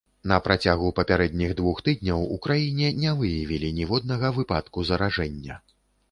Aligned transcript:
На 0.29 0.37
працягу 0.45 0.87
папярэдніх 0.99 1.51
двух 1.59 1.81
тыдняў 1.89 2.23
у 2.35 2.37
краіне 2.45 2.87
ня 3.01 3.11
выявілі 3.19 3.69
ніводнага 3.81 4.31
выпадку 4.39 4.87
заражэння. 4.91 5.59